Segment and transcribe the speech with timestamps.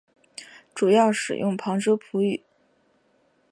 [0.73, 2.41] 主要使用旁遮普语。